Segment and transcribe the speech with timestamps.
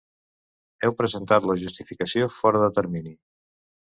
[0.87, 3.13] Heu presentat la justificació fora de termini.